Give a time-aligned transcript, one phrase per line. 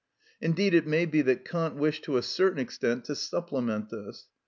[0.41, 4.25] Indeed, it may be that Kant wished to a certain extent to supplement this.